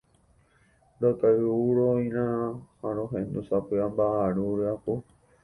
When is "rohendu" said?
2.97-3.39